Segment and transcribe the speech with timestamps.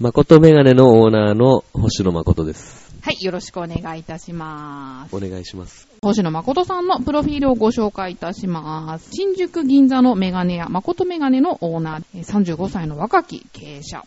[0.00, 2.94] 誠メガネのオーナーの星野誠です。
[3.02, 3.16] はい。
[3.20, 5.16] よろしくお願いいたします。
[5.16, 5.88] お願いします。
[6.02, 9.10] 星野誠さんのプロフィールをご紹介いたします。
[9.10, 14.04] 新宿銀座のメガネ屋、誠メガネのオーナー、えー35歳の若き経営者。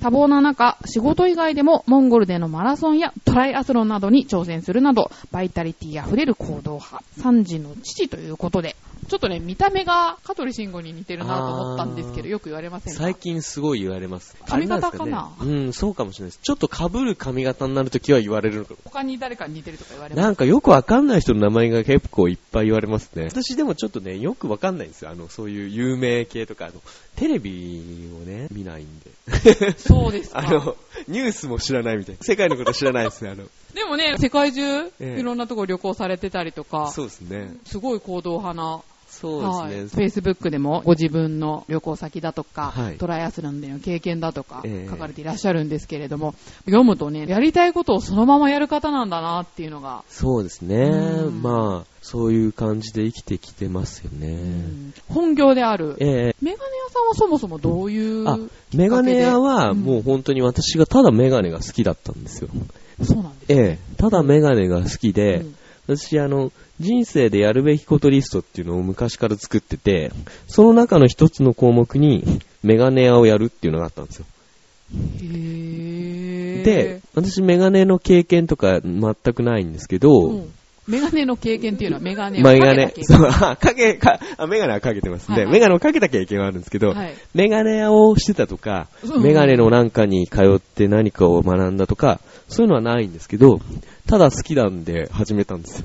[0.00, 7.02] 多忙な中、仕事以外でもモンゴルでのマラソンやトライアスロンなどに挑戦するなど、バイタリティ溢れる行動派。
[7.20, 8.76] 3児の父ということで、
[9.08, 14.36] ちょっとね、見た目が香取慎吾に似てるなと思ったんですけど、よく言われませんか最近すごい言われます。
[14.46, 16.40] 髪型あれんですねかうん、そうかもしれないです。
[16.42, 18.78] ちょっと被る髪型になるときは言われるのかも。
[18.84, 20.24] 他に誰かに似てるとか言われます？
[20.24, 23.24] なんかよくわかんない人の名前が結構いっぱい言われますね。
[23.24, 25.10] 私でもちょっとね、よくわかんないんですよ。
[25.10, 26.74] あの、そういう有名系とか、あの、
[27.20, 29.10] テレビをね、見ないんで。
[29.76, 30.38] そうですか。
[30.38, 30.74] あの、
[31.06, 32.24] ニュースも知らないみたいな。
[32.24, 33.44] 世界のこと知らないですね、あの。
[33.74, 37.54] でもね、世界中、ええいろんなとこ旅行されてたりとか、そうですね。
[37.66, 38.80] すごい行動派な、
[39.20, 40.02] そうですね。
[40.02, 51.42] はい、Facebook でもご自分の旅行先だとか、はいトライアスロンでの経験だとかええ書かれていらっしゃるんですけれども、読むとね、やりたいことをそのままやる方なんだなっていうのが、そうですねうん。
[51.42, 54.28] まあ、そういう感じで生きてきてますよね。
[54.28, 55.96] うん本業である。
[55.98, 58.38] ええメガネ屋さんはそもそもどういう、あ、
[58.74, 62.48] メガネ屋はうんもう本当に私がただメガネが好きだったんですよ。
[63.02, 63.52] そうなんです。
[63.52, 65.54] ええ、ただメガネが好きで、うん
[65.96, 70.12] 私あの、人生でやるべきことリストっていうのを昔から作ってて、
[70.48, 74.24] その中の一つの項目にメガネ屋をやるっていうのがあったんですよ。
[74.94, 76.62] へー。
[76.62, 80.52] で、私メガネの経験とか全くないんですけど、うん。
[80.88, 82.86] メガネの経験っていうのはメガネをメガネ。
[82.86, 85.28] かけ、た経そう、あ、かけ、か、あ、メガネはかけてます。
[85.28, 85.52] で、はいはい。
[85.52, 87.14] メガネをかけた経験はあるんですけど、はい。
[87.34, 89.22] メガネ屋をしてたとか、うん。
[89.22, 93.60] メガネのなんかに通って何かを学んだとか、そういうのはないんですけど、
[94.08, 95.84] ただ好きなんで始めたんですよ。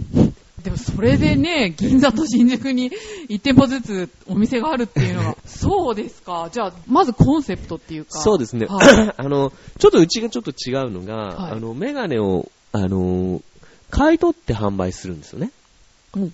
[0.65, 2.91] でもそれでね、銀座と新宿に
[3.29, 6.49] 1店舗ずつお店があるっていうのは、 そうですか。
[6.51, 8.19] じゃあ、まずコンセプトっていうか。
[8.19, 8.65] そうですね。
[8.65, 13.43] はい あの、ちょっとうちがちょっと違うのが、はいあの、メガネを、あの、
[13.91, 15.51] 買い取って販売するんですよね。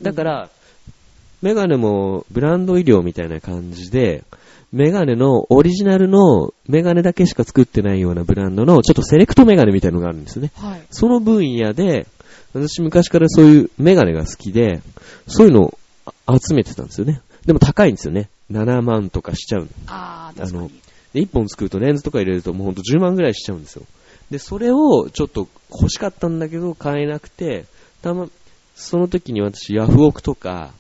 [0.02, 0.50] だから、
[1.42, 4.24] メガネもブランド医療みたいな感じで、
[4.72, 10.54] メガネのオリジナルのメガネだけしか作ってないようなブランドのちょっとセレクトメガネみたいなのがあるんですよね。
[10.56, 10.82] はい。
[10.90, 12.08] その分野で、
[12.54, 14.82] 私昔からそういうメガネが好きで、
[15.28, 17.22] そういうのをあ集めてたんですよね。
[17.46, 18.30] でも高いんですよね。
[18.52, 19.68] 7万とかしちゃうの。
[19.88, 20.74] ああ、確かあのに。
[21.14, 23.84] で、1本作るとレンズとか入れるともうほんと10万ぐらいしちゃうんですよ。
[24.30, 27.66] で、それをちょっと欲しかったんだけど買えなくて、
[28.02, 28.28] たま、
[28.76, 30.72] その時に私ヤフオクとか、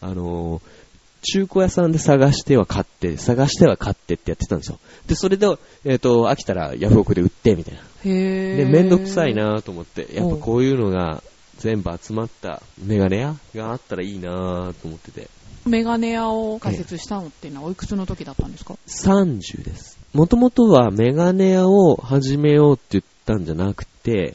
[0.00, 0.79] あのー
[1.22, 4.78] 中古屋さんで探しては買って、探しては買ってってやってたんですよ。
[5.06, 5.46] で、それで、
[5.84, 7.80] えっ、と、飽きたらヤフオクで売って、みたいな。
[8.04, 9.34] へで、めんどくさい。
[9.34, 11.22] なと思って、やっうんぱこういうのが
[11.58, 15.28] 全部集まったメガネ屋があったらいいなと思ってて。
[15.66, 19.98] メガネ屋を開設したのっていうのはおいくつの時だったんですか？30です。
[20.14, 24.34] もともとはメガネ屋を始めようって言ったんじゃなくて、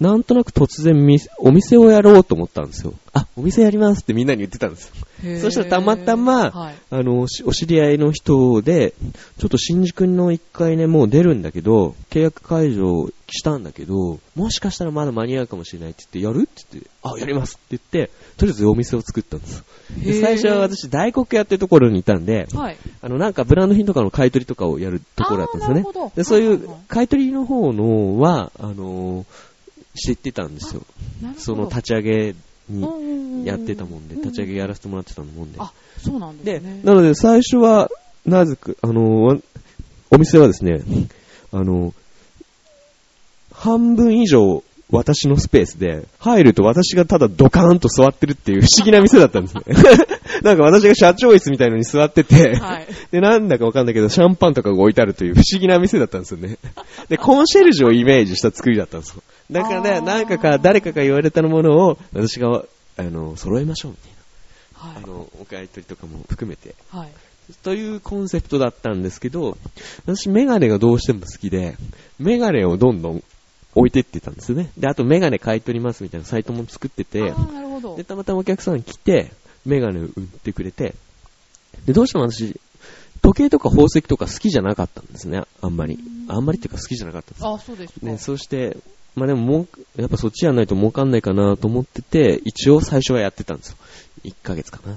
[0.00, 2.94] なんとなく突然みお店をやろうと思ったんですよ。
[3.12, 5.40] あ、お店やりますってみんなに言ってたんですよ。
[5.40, 6.74] そしたらたまたまはい。
[6.90, 8.94] あの、しお知り合いの人で、
[9.38, 19.64] ちょっと新宿の1階ね、もう出るんだけど、契約解除したんだけど、もしかしたらまだ間に合うかもしれないって言って、やるって言って、あ、やりますって言って、とりあえずお店を作ったんですよ。
[20.04, 22.76] で最初は私、大黒屋っていうところにいたんで、はい。
[23.02, 26.12] あの、なんかブランド品とかの買い取りとかをやるところだったんですよねなるほど。
[26.14, 29.47] で、そういうはい買い取りの方のは、あのー
[29.94, 30.82] 知ってたんですよ。
[31.36, 32.34] その立ち上げ
[32.68, 32.86] に
[33.40, 35.58] にやってたもんで、立ち上げやらせてもらってたもんで。
[35.60, 36.80] あ、そうなんでですね。
[36.84, 37.90] なので最初は、
[38.26, 39.40] なぜか、あの
[40.10, 40.82] お店はですね、
[41.52, 41.94] あのー
[43.58, 49.62] 半分以上私のスペースで、入ると私がただドカーンと座ってるっていう不思議な店だったんですね。
[50.42, 52.86] なんか私が社長椅子みたいのに座ってて、はい。
[53.10, 56.56] で、なんだかわかんないけど、シャンパンとかが置いてあるという不思議な店だったんですよね。
[57.08, 59.22] で、コンシェルジュをイメージした作りだったんですよ。
[59.50, 62.64] だからね、なんかか、誰かが言われたものを、私が、
[62.96, 64.18] あの、揃えましょうみたいな。
[64.94, 65.06] はいあ。
[65.06, 66.74] の、お買い取りとかも含めて。
[66.90, 67.08] はい。
[67.62, 69.56] というコンセプトだったんですけど、
[70.06, 71.76] 私メガネがどうしても好きで、
[72.18, 73.24] メガネをどんどん
[73.78, 74.70] 置いてってたんですよね。
[74.76, 77.32] で、あとメガネ買い取りますみたいなサイトも作ってて
[77.96, 78.04] で、。
[78.04, 79.30] たまたまお客さん来て、
[79.64, 80.94] メガネを売ってくれて、
[81.86, 82.60] で、どうしても私、
[83.22, 85.98] 時計とか宝石とか好きじゃなかったんですね、あんまり。
[86.28, 87.46] あんまりっていうか好きじゃなかったんです。
[87.46, 88.06] あ、そうですか。
[88.06, 88.76] ね、そして、
[89.14, 89.66] まあでもも
[89.96, 93.76] う、やっぱそっちやんないと儲かんないかなと思ってて、一応最初はやってたんですよ。
[94.24, 94.96] 1ヶ月かな。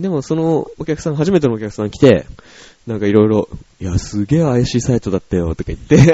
[0.00, 2.26] でもそのお客さん、初めてのお客さん来て、
[2.86, 3.48] なんかいろいろ、
[3.80, 5.98] いや、すげえ怪しいサイトだったよ、とか言って、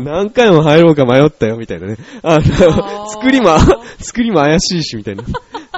[0.00, 1.96] 何回も入ろうか迷ったよ、みたいなね。
[2.22, 3.58] あの、作りも、
[3.98, 5.24] 作りも怪しいし、みたいな。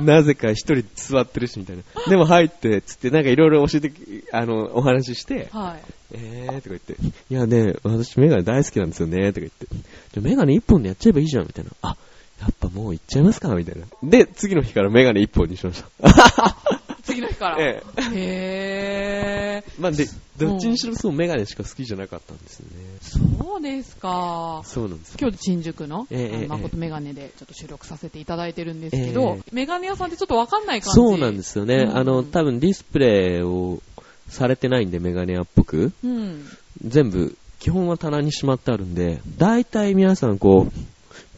[0.02, 1.82] なぜか一人座ってるし、みたいな。
[2.08, 3.92] でも入って、つって、なんかいろいろ教えて、
[4.32, 5.92] あの、お話しして、はい。
[6.12, 6.96] えーとか言って、
[7.30, 11.70] いやね、私メガネ大好きなんですよね、とか言って、じゃあメガネ一本でやっちゃえばいいじゃん、みたいな。
[11.82, 11.96] あ、
[12.40, 13.86] やっぱもういっちゃいますか、みたいな。
[14.02, 16.56] で、次の日からメガネ一本にしました。
[17.04, 17.56] 次の日から？
[17.60, 17.82] え
[18.14, 19.80] へー。
[19.80, 20.06] まあで、
[20.38, 22.74] どっちにしろそうメガネしか好きじゃなかったんですよね。
[23.00, 24.62] そうですか。
[24.64, 25.18] そうなんですよ。
[25.20, 31.84] 今日新宿の、ええ誠メガネでちょっと収録させていただいてるんですけど、えメガネ屋さんってちょっとわかんない感じそうなんですよね。
[31.88, 33.80] うんあの、多分ディスプレイを
[34.28, 35.92] されてないんで、メガネ屋っぽく。
[36.04, 36.46] うん。
[36.84, 40.72] 全部、基本は棚にしまってあるんで、大体皆さんこう、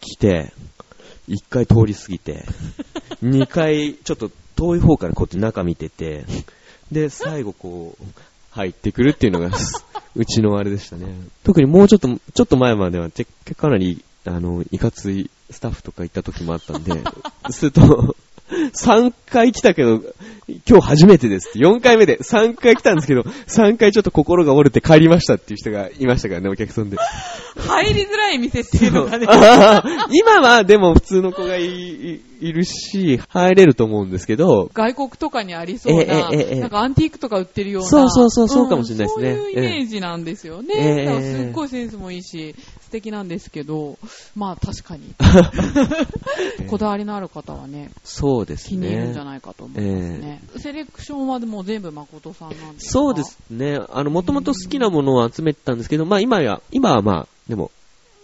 [0.00, 0.52] 来て、
[1.32, 2.44] 一回通り過ぎて、
[3.22, 6.26] 二回ちょっと遠い方からこうやって中見てて、
[6.92, 8.04] で、最後こう、
[8.50, 9.50] 入ってくるっていうのが、
[10.14, 11.06] うちのあれでしたね。
[11.42, 13.24] 特にもうちょっと、ちょっと前までは、て
[13.56, 17.02] かなり、あの、いかついスタッフとか行った時もあったんで、
[17.50, 18.14] すると、
[18.74, 20.02] 3回来たけど、
[20.68, 26.96] 今日初めてですって、4回目で3回来たんですけど、3回ちょっと心が折れて帰りましたっていう人がいましたからね、お客さんで。
[27.56, 29.26] 入りづらい店っていうのがね。
[30.12, 37.88] 今はでも普通の子がいいるし、入れると思うんですけど、外国とかにありそうな、えええなんかアンティークとか売ってるような。
[37.88, 40.74] そうそうそうそうかもしれないですねうんそういうイメージなんですよね。
[40.76, 42.56] えすっごいセンスもいいし、
[42.92, 43.96] 素敵なんですけど、
[44.36, 45.14] まあ確かに。
[46.68, 49.30] こだわりのある方はね、そうです気に入るんじゃね。
[49.30, 50.42] ないかと思いますね。
[50.58, 52.92] セレクションはでも全部誠さんなんですか？
[52.92, 53.78] そうですね。
[53.90, 57.70] あの、もともと好きなものを集めてたんですけど、まあ今や、今はまあ、でも、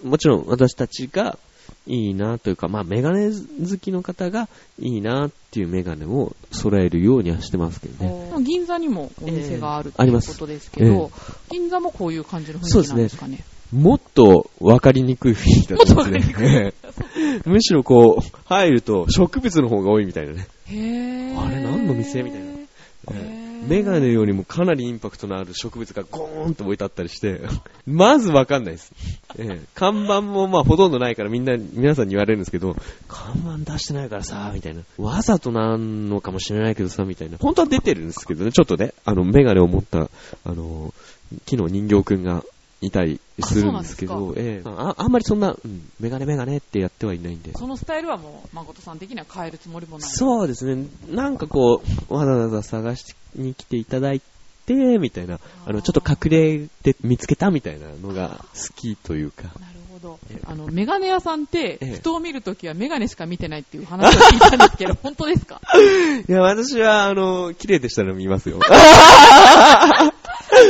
[0.04, 1.38] もちろん私たちが
[1.86, 8.44] いいなというか、まあメガネ好きの方がいいなっていうメガネを揃えるようにはしてますけどね。
[8.44, 11.10] 銀座にもお店があるええありますということですけど、
[11.50, 13.42] 銀座もこういう感じの雰囲気なんですかね？
[13.72, 16.72] もっと分かりにくい雰囲気だったんですね。
[17.44, 20.46] むしろこう、入ると植物の方が多いみたいなね。
[20.66, 22.58] へーあれ何の店みたいな
[23.66, 27.40] メガネよりもかなりインパクトのある植物がゴーンと置いてあったりして、
[27.86, 28.92] まずわかんないです。
[29.38, 32.76] ええ看板もまあほとんどないからみんな、皆さんに言われるんですけど、
[33.08, 34.82] 看板出してないからさ、みたいな。
[34.96, 37.38] わざとなんのかもしれないけどさ、みたいな。
[37.38, 40.10] 本当は出てるんですけどね、ちょっとね、あの、メガネを持った、
[40.44, 40.94] あの、
[41.44, 42.44] 木の人形くんが
[42.80, 47.52] いたりするんですけど、ええああんまりそんな、うん、メガネメガネってやってはいないんで。
[47.54, 50.08] そのスタイルはもう、誠さん的には変えるつもりもない。
[50.08, 50.86] そうですね。
[51.10, 59.44] なんかこう、わざわざ探しに来ていただいて、みたいな、あの、ちょっと隠れて見つけたみたいなのが好きというか。
[59.44, 59.54] なる
[59.90, 60.18] ほど。
[60.44, 65.60] あの、メガネ屋さんってええ、人を見るときはメガネしか見てないっていう話を聞いたんですけど、本当ですか？
[66.28, 68.60] いや、私は、あの、綺麗でしたら見ますよ。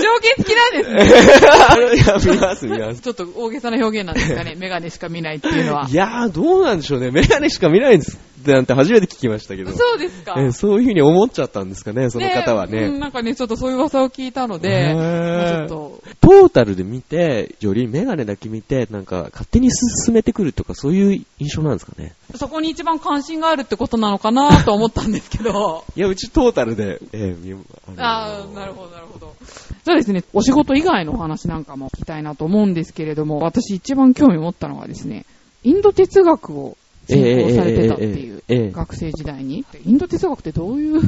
[0.02, 2.32] 条件付きなんですね。
[2.32, 3.00] 見ます、見ます。
[3.00, 4.55] ちょっと大げさな表現なんですかね。
[4.56, 5.88] メガネしか見ないっていうのは。
[5.88, 7.11] いやー、どうなんでしょうね。
[7.11, 9.73] メガネしか見ないんですってなんて初めて聞きましたけど。
[9.73, 10.35] そうですか。
[10.38, 12.99] えそういう風に思っちゃったんですかね、その方はうんね。
[12.99, 22.14] なんかね、ちょっとそういう噂を聞いたので、まあちょっと、トータルで見て、よりメガネだけ見て、なんか勝手に進めてくるとか、そういう印象なんですかね。
[22.37, 25.85] そこに一番関心があるってことなのかなと思ったんですけど。
[25.97, 27.61] いや、うちトータルで、えー、見の
[27.97, 29.35] ああ、なるほど、なるほど。
[29.85, 35.25] そうですね、お仕事以外のお話なんかも聞きたいなと思うんですけれども、私一番興味持ったのがですね、
[35.64, 36.76] インド哲学を
[37.08, 39.64] 専攻されてたっていう、学生時代に。
[39.84, 41.00] インド哲学ってどういう、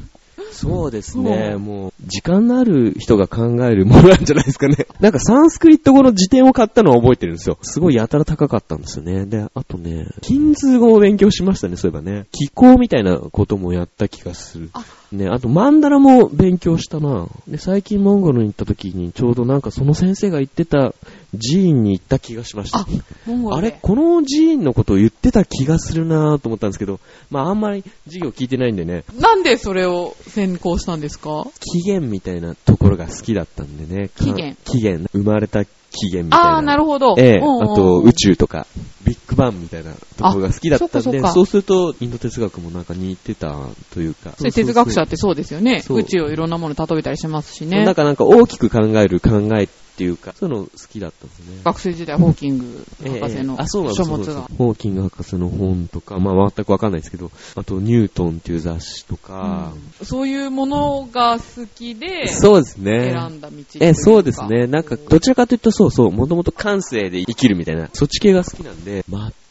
[0.52, 4.86] そうですね、 うんもう、時間のある人が考えるものなんじゃないですかね。
[5.00, 7.58] なんかサンスクリット語の辞典を買ったのは覚えてるんですよ。
[7.62, 9.26] すごいやたら高かったんですよね。
[9.26, 12.26] で、あとね、金通語を勉強しましたね、そういえばね。
[12.32, 14.70] 気候みたいなこともやった気がする。
[14.72, 17.26] あね、あとマンダラも勉強したな。
[17.48, 20.94] で、最近モンゴルに行った時にちょうどなんかその先生が言ってた
[21.32, 22.86] 寺院に行った気がしましたあ。、
[23.26, 31.44] モンゴルであれこの寺院のことを言ってた気がするなぁと思ったんですけど、まああんまり授業聞いてないんでね、なんでそれを専攻したんですか？
[31.58, 34.08] 起源みたいなところが好きだったんでね。
[34.08, 35.08] か起源起源。
[35.12, 36.50] 生まれた起源みたいな。
[36.54, 37.14] ああ、なるほど。
[37.18, 38.66] ええ、うんうんうんあと宇宙とか、
[39.04, 43.54] ビッグバンみたいなところが好きだったんで、あそうするとインド哲学もなんか似てた
[43.92, 44.32] というか。
[44.36, 45.82] それ哲学者ってそうですよね。
[45.88, 47.84] 宇宙をいろんなものに例えたりしますしね。
[47.84, 49.68] なんかなんか大きく考える考え
[50.00, 51.60] っっていうか、そういうの好きだったんですね。
[51.62, 54.56] 学生時代、ホーキング 博士のあ、そうなん書物がそうなんです。
[54.56, 63.10] ホーキング博士の本とか、まあ全くわかんないですけど、あとニュートンっていう雑誌とか、そういうものが好きで、そうですね。
[63.12, 64.66] 選んだ道え、そうですね。
[64.66, 69.04] なんか、どちらかというとそうそう、もともと感性で生きるみたいな、そっち系が好きなんで、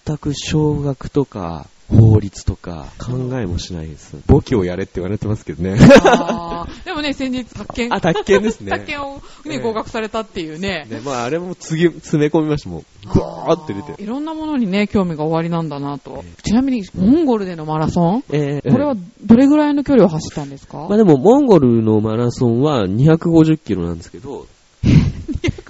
[0.06, 4.16] 全く小学とか、法律とか、考えもしないです。
[4.28, 5.76] 簿記をやれって言われてますけどね。
[6.86, 7.94] でもね、先日、宅建。
[7.94, 8.72] あ、宅建ですね。
[8.72, 10.86] 宅建を、ね、ええ合格されたっていうね。
[10.90, 12.84] ね、まあ、あれも次、詰め込みましたもん。
[13.12, 14.02] ぐわーって出て。
[14.02, 16.24] いろんなものにね、興味が終わりなんだなと。
[16.44, 18.24] ちなみに、モンゴルでのマラソン？
[18.32, 20.86] えーこれはどれぐらいの距離を走ったんですか？
[20.90, 24.46] まあでも、モンゴルのマラソンは250キロなんですけど、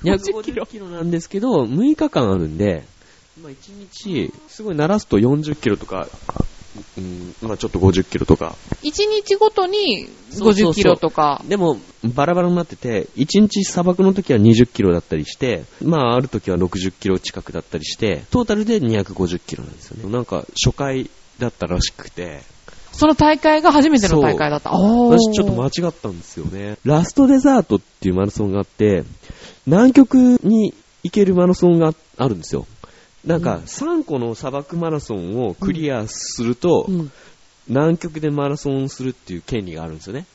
[0.03, 2.83] 250キロ250キロなんですけど、6日間あるんで、
[3.41, 6.07] まあ1日、すごい鳴らすと40キロとか、
[6.97, 8.55] うん、まあちょっと50キロとか。
[8.83, 11.41] 1日ごとにそうそうそう50キロとか。
[11.47, 20.11] でも、バラバラになってて、1日砂漠の時は20キロだったりして、まあある時は60キロ近くだったりして、トータルで250キロなんですよね。
[20.11, 22.41] なんか初回だったらしくて、
[22.91, 24.71] その大会が初めての大会だった。
[24.71, 26.77] 私ちょっと間違ったんですよね。
[26.83, 29.03] ラストデザートっていうマラソンがあって、
[29.65, 32.67] 南極に行けるマラソンがあるんですよ。
[33.25, 37.11] なんか、3個の砂漠マラソンをクリアすると、うん
[37.69, 40.25] 南極でマラソンするっていう権利があるんですよね。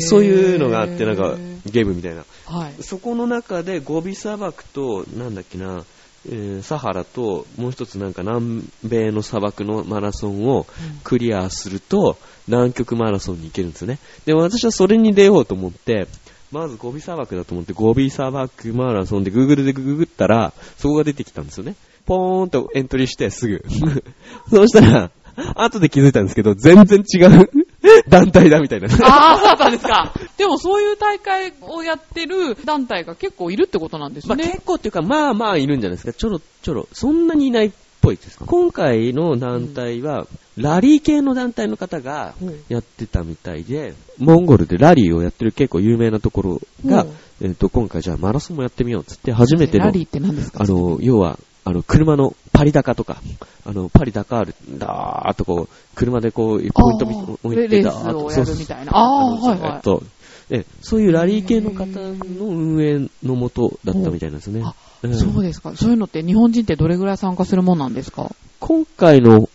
[0.00, 2.24] そういうのがあって、なんか、ゲームみたいな。
[2.46, 2.82] はい。
[2.82, 5.84] そこの中でゴビ砂漠と、なんだっけな、
[6.28, 10.66] えーサハラと、もう一つなんか南米の砂漠のマラソンを
[11.04, 13.98] クリアすると、南極マラソンに行けるんですよね。
[14.26, 16.06] で、私はそれに出ようと思って、
[16.52, 21.74] まずゴビ砂漠だと思って、ゴビ砂漠マラソンで Google でググったら、そこが出てきたんですよね。
[22.08, 23.62] ポーンとエントリーしてすぐ。
[24.50, 25.10] そうしたら、
[25.54, 27.50] 後で気づいたんですけど、全然違う
[28.08, 28.88] 団体だみたいな。
[29.02, 30.12] ああ、そうだったんですか。
[30.38, 34.44] でもそういう大会をやってる団体が結構いるってことなんですまあ、ね。
[34.44, 36.12] 結構っていうか、まあまあいるんじゃないですか。
[36.14, 36.88] ちょろちょろ。
[36.92, 38.38] そんなにいないっぽいです。
[38.44, 47.10] 今回の団体は、ラリー系の団体の方がうんやってたみたいで、モンゴルでラリーをやってる結構有名なところが、うん
[47.40, 50.64] えっ、と、今回じゃあマラソンもやってみようっつって、初めてのラ、リーって何ですか？
[50.64, 51.38] あの、要は、
[51.68, 53.20] あの、車のパリ高とか、
[53.66, 58.92] あの、パリダカール、だーっとこう、車でこう、ポイント置いレてだーっとレースをやるみたいな。
[58.96, 59.72] ああはいはい。
[59.74, 60.02] えっと、
[60.50, 64.62] えそういうラリー系の方の運営のもとだったみたいなんですね。
[64.64, 65.76] あうんそうですか。
[65.76, 68.32] そういうのって日本人ってどれぐらい参加するもんなんですか？
[68.60, 69.48] 今回の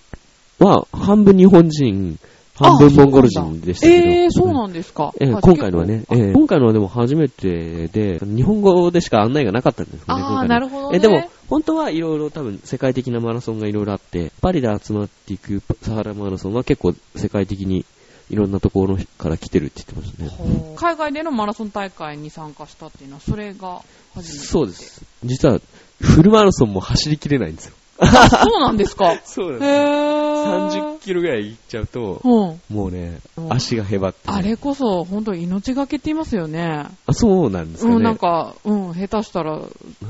[0.59, 2.19] は半分日本人、
[2.55, 4.07] 半分モンゴル人でしたけど。
[4.07, 5.11] ええー、そうなんですか。
[5.19, 10.05] ええあ今回のはね、ええ今回のはでも初めてで、日本語でしか案内がなかったんですよね。
[10.07, 10.97] ああ、今回のなるほどね。
[10.97, 17.85] えでも、本当はいろいろ多分世界的なマラソンがいろいろあって、パリで集まっていくサハラマラソンは結構世界的に
[18.29, 20.75] いろんなところから来てるって言ってましたね。
[20.75, 23.81] 海外でのマラソン大会に参加したっていうのは、それが
[24.13, 24.45] 初めて。
[24.45, 25.03] そうです。
[25.23, 25.59] 実は、
[25.99, 27.73] フルマラソンも走りきれないんですよ。
[28.03, 29.17] あ、そうなんですか。
[29.25, 30.33] そうへー。
[30.69, 32.75] 30キロぐらい行っちゃうと、うん。
[32.75, 36.85] もうねう、ん足がへばって、あれこそ、本当命がけって言いますよね。
[37.05, 37.95] あ、そうなんですかね。
[37.95, 39.61] うん、なんか、うん、下手したらっ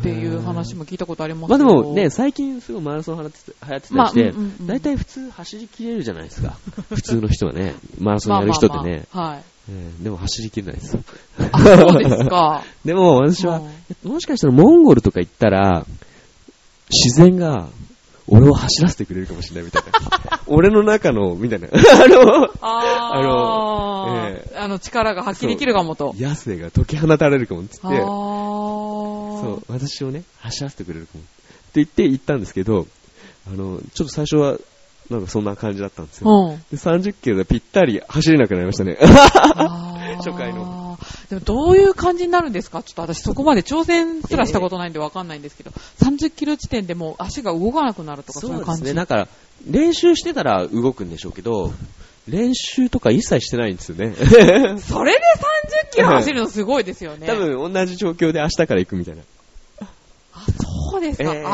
[0.01, 1.81] ていう話も聞いたことありますまあけど。
[1.81, 6.57] でもね、最近すごいマラソン流行ってた流行ってたりして、まあうんうんうん大体普通走りきれるじゃないですか。
[6.89, 9.05] 普通の人はね、マラソンやる人ってね。
[9.13, 9.43] まあまあまあはい。
[9.69, 10.97] えーでも走りきれないです。
[11.51, 12.63] あ、そうですか。
[12.83, 13.61] でも私は
[14.03, 15.85] うん、もしかしたらモンゴルとか行ったら、
[16.89, 17.67] 自然が
[18.27, 20.39] 俺を走らせてくれるかもしれないみたいな。
[20.47, 21.67] 俺の中の、みたいな。
[21.71, 26.13] あの、ああののえあの、力が発揮できるかもと。
[26.17, 31.21] 野生が解き放たれるかもっつって、そう、私をね、走らせてくれるかも。
[31.21, 31.29] って
[31.75, 32.87] 言って行ったんですけど、
[33.47, 34.57] あの、ちょっと最初は、
[35.09, 36.31] なんかそんな感じだったんですよ。
[36.31, 36.57] うん。
[36.71, 38.97] で30キロでぴったり走れなくなりましたね。
[40.23, 40.82] 初回の。
[41.33, 42.83] でもどういう感じになるんですか？
[42.83, 45.71] ちょっと私そこまで挑戦すらしたことないんでわかんないんですけど、
[46.01, 48.81] 30キロ地点でもう足が動かなくなるとかそういう感じ。
[48.81, 48.99] そうですね。
[48.99, 49.27] だから、
[49.69, 51.73] 練習してたら動くんでしょうけど、
[52.27, 54.13] 練習とか一切してないんですよね。
[54.79, 55.19] それで
[55.91, 57.27] 30キロ走るのすごいですよね。
[57.27, 59.21] 多分同じ状況で明日から行くみたいな。
[60.35, 60.45] あ、
[60.91, 61.33] そうですか。
[61.33, 61.49] ええ危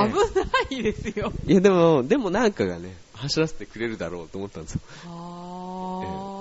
[0.80, 1.34] ないですよ。
[1.48, 4.80] いやでも、でもなんかがね、走らせてくれるだろうと思ったんですよ。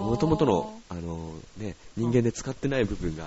[0.00, 3.24] もともとの、あのね、人間で使ってない部分が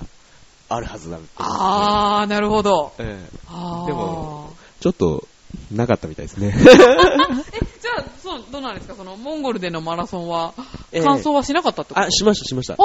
[0.70, 1.28] あるはずだって。
[1.38, 2.94] あー、なるほど。
[3.00, 5.28] えーでも、ちょっと、
[5.72, 6.56] なかったみたいですね。
[6.58, 8.96] え、じゃあ、そう、どうなんですか？
[8.96, 10.54] その、モンゴルでのマラソンは、
[10.94, 12.06] ええ完走はしなかったってこと？
[12.06, 12.78] あ、しました、しました。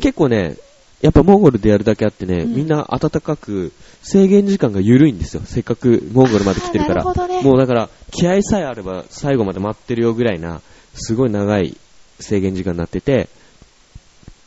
[0.00, 0.56] 結構ね、
[1.00, 3.72] やっぱモンゴルでやるだけあってね、うんみんな暖かく、
[4.02, 5.42] 制限時間が緩いんですよ。
[5.44, 6.94] せっかくモンゴルまで来てるから。
[6.94, 10.60] なるほどねもうだから、気合さえあれば最後まで待ってるよぐらいな、
[10.94, 11.76] すごい長い
[12.24, 13.28] 制限時間になってて、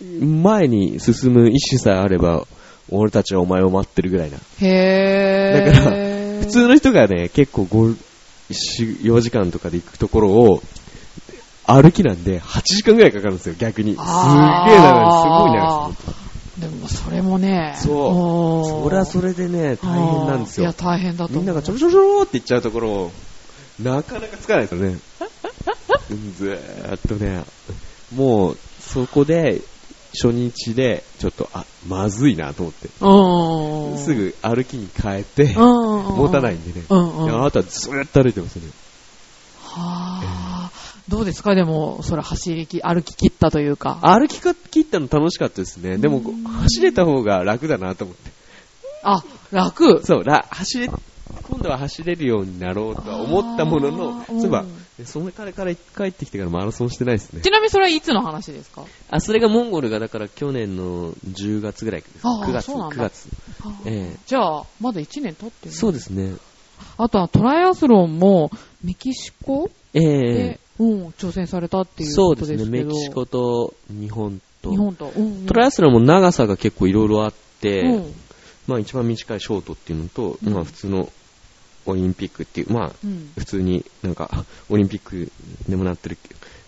[0.02, 2.46] 前に進む意思さえあれば、
[2.90, 4.38] 俺たちはお前を待ってるぐらいな。
[4.62, 5.74] へー。
[5.74, 5.96] だから
[6.42, 7.98] 普通の人がね、結構5、
[8.50, 10.62] 4 4時間とかで行くところを、
[11.66, 13.96] 歩きなんで8時間ぐらいかかるんですよ、逆に。
[13.96, 16.28] すっげえ長い、すごい長いです。
[16.62, 17.76] でもそれもね。
[17.78, 20.74] そうそれはそれでね、大変なんですよいや、。
[20.74, 21.38] 大変だと思う。
[21.40, 23.12] みんながちょろちょろちょろって行っちゃうところを、
[23.82, 24.98] なかなかつかないですよね。
[26.10, 27.44] うんずーっとね、
[28.16, 29.62] もう、そこで、
[30.14, 32.88] 初日で、ちょっと、あ、まずいなと思って。
[33.02, 33.98] うん。
[33.98, 35.54] すぐ歩きに変えて、うん、
[36.18, 36.86] 持たないんでね。
[36.90, 38.70] あなたはずーっと歩いてますね。
[39.62, 40.72] はあ。
[41.10, 41.56] どうですか？
[41.56, 44.00] でも、それ走りき、歩き切ったというか。
[44.02, 45.98] 歩き切ったの楽しかったですね。
[45.98, 46.22] でも、
[46.62, 48.32] 走れた方が楽だなと思って。
[49.04, 50.06] あ、楽。
[50.06, 54.66] そう、ら走れ、今度は走れるようになろうとは思ったものの、そういえば
[55.00, 57.42] うん、それからから帰ってきてからマラソンしてないですね。
[57.42, 58.84] ちなみにそれはいつの話ですか？
[59.10, 62.20] あ、それがモンゴルがだから去年の10月ぐらいです。
[62.24, 63.30] あー9月、そうなんだ9月。
[63.86, 66.36] ええじゃあ、まだ1年経ってるそうですね。
[66.98, 68.52] あとはトライアスロンも、
[68.84, 72.72] メキシコえでえ、うん、挑戦されたっていうそうことですすけど。
[72.72, 72.86] でね。
[72.86, 74.70] メキシコと日本と。
[74.70, 75.12] 日本と。
[75.16, 78.14] うんうんトライアスロンも長さが結構いろいろあって、うん
[78.68, 81.10] まあ一番短いショートっていうのと、うんまあ普通の
[81.92, 83.32] オリンピックっていう、まあうん。
[83.38, 85.32] 普通になんか オリンピック
[85.68, 86.18] でもなってる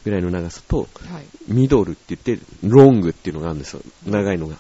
[0.03, 1.25] ぐらいの長さと、はい。
[1.47, 3.81] ミドルって言って、ロングっていうのがあるんですよ。
[4.05, 4.55] 長いのが。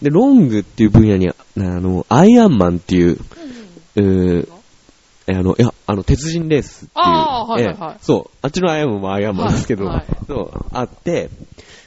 [0.00, 3.18] で、ロングっていう分野に、あの、アイアンマンっていう、
[3.96, 4.48] う
[5.28, 7.06] あの、いや、あの、鉄人レースっていう。
[7.06, 8.36] はいはいそう。
[8.42, 11.30] あっちのアイアンマンもアイアンマンですけど、はいはいそう、あって、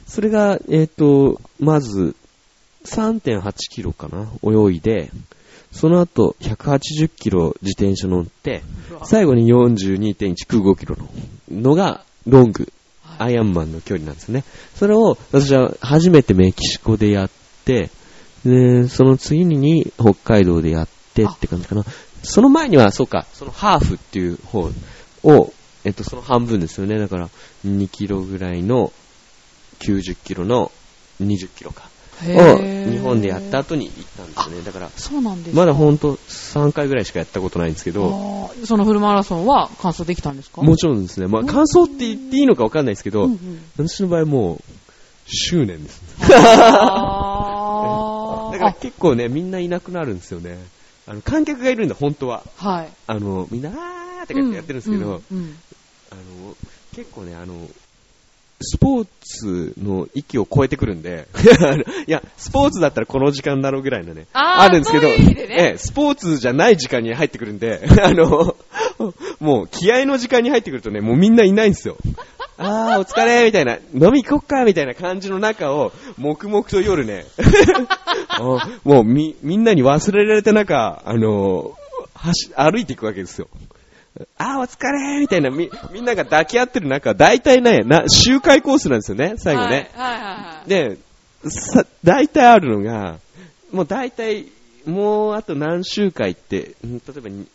[0.06, 2.16] それが、えっ、と、まず、
[2.84, 5.10] 3.8キロかな泳いで、
[5.76, 8.62] その後、180キロ自転車乗って、
[9.04, 11.08] 最後に42.195キロの
[11.50, 12.72] のが、ロング、
[13.18, 14.42] アイアンマンの距離なんですね。
[14.74, 17.30] それを、私は初めてメキシコでやっ
[17.66, 17.90] て、
[18.42, 21.84] で、その次に北海道でやってって感じかな。
[22.22, 24.70] その前には、そうか、そのハーフっていう方
[25.24, 25.52] を、
[25.84, 26.98] えっと、その半分ですよね。
[26.98, 27.28] だから、
[27.66, 28.94] 2キロぐらいの、
[29.80, 30.72] 90キロの
[31.20, 31.90] 20キロか。
[32.24, 34.62] へをー日本でやった後に行ったんですよね。
[34.64, 40.62] だから、そうなんですかまだほんと3回ぐらいしかやったことないんですけど、そのフルマラソンは完走できたんですか？
[40.62, 41.26] もちろんですね。
[41.26, 44.58] まあ、感想って言っていいのかわかんないですけど、うんうん私の場合もう、
[45.26, 46.00] 執念です。
[46.78, 50.58] あ だから結構ね、みんないなくなるんですよね。
[51.06, 52.42] あの、観客がいるんだ、本当は。
[52.58, 52.88] あはい。
[53.06, 55.56] あの、みんな、あーってやってるんですけど、うんうん
[56.10, 56.56] あの、
[56.94, 57.54] 結構ね、あの、
[58.60, 61.28] スポーツの域を超えてくるんで、
[62.06, 68.56] いや、スポーツだったらこの時間だろうぐらいのね、あーるんですけど、ねええスポーツじゃない時間に入ってくるんで、あの、
[69.40, 71.96] もう気合の時間に入ってくるとね、もうみんないないんですよ。
[72.58, 77.26] あー、お疲れみたいな、飲み行こっかみたいな感じの中を、黙々と夜ね、
[78.28, 78.40] あ
[78.84, 81.76] もうみ、みんなに忘れられた中、あの、
[82.14, 83.48] 走、歩いていくわけですよ。
[84.38, 89.90] あー、お疲れみたいな、み、みんなが抱き合ってる中、大体ね、な、周回コースなんですよね、最後ね。
[89.94, 90.68] はいはいはいはい。
[90.68, 90.98] で、
[91.50, 93.18] さ、大体あるのが、
[93.72, 94.46] もう大体、
[94.86, 97.46] もうあと何周回って、ん例えばに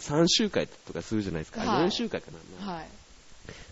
[0.00, 1.60] 3周回とかするじゃないですか。
[1.60, 2.30] はい4周回か
[2.60, 2.72] な。
[2.72, 2.86] はい。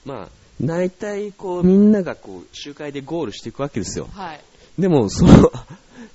[0.05, 0.29] まあ、
[0.61, 4.09] 大体こう、みんながこう、周回でゴールしていくわけですよ。
[4.13, 4.41] はい。
[4.79, 5.53] でも、その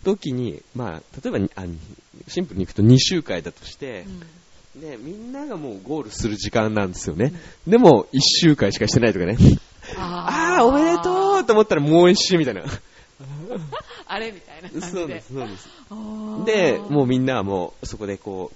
[0.04, 1.64] 時に、まあ、例えばにあ、
[2.28, 4.22] シンプルにいくと2周回だとしてう、ん
[4.76, 7.32] で、みんながもうゴールする時間なんですよね。
[7.68, 9.38] でも、1周回しかしてないとかね。
[9.98, 12.64] あー、おめでとうと思ったらもう1周みたいな。
[14.08, 14.92] あれみたいな感じで。
[14.92, 15.70] そうです、そうです。
[16.46, 18.52] で、もうみんなはもうそこでこ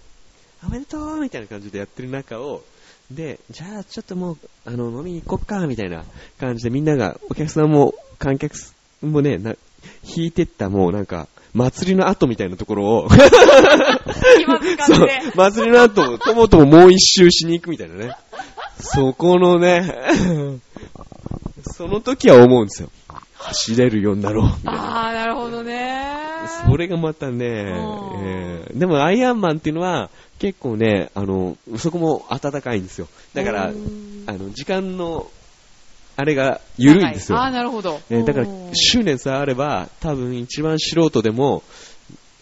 [0.64, 2.64] う、おめでとうみたいな感じでやってる中を、
[3.12, 6.04] で、じゃあちょっともう、あの、飲みに行こっか、みたいな
[6.40, 8.56] 感じでみんなが、お客さんも観客
[9.02, 9.56] もね、な
[10.04, 18.16] 引いてったもうなんか、祭りの後みたいなところを、気まずかって。、祭りの後、ともとももう一周しに行くみたいなね。
[18.80, 20.62] そこのね、
[21.64, 22.90] その時は思うんですよ。
[23.38, 25.08] 走れるようになろう、みたいな。
[25.08, 26.28] あー、なるほどね。
[26.66, 33.08] それがまたね、えーでもアイアンマンっていうのは結構ね、あの、そこも暖かいんですよ。
[33.34, 35.28] だからう、んあの、時間の、
[36.18, 37.40] あれが緩いんですよ。
[37.40, 38.02] あー、なるほど。
[38.10, 41.64] ねだからうん、執念さえあれば、多分一番素人でも、